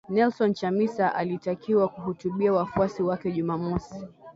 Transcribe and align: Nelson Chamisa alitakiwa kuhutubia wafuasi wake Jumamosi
Nelson 0.09 0.51
Chamisa 0.53 1.13
alitakiwa 1.15 1.87
kuhutubia 1.87 2.53
wafuasi 2.53 3.03
wake 3.03 3.31
Jumamosi 3.31 4.05